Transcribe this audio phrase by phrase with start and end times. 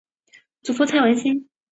[0.63, 1.47] 祖父蔡文兴。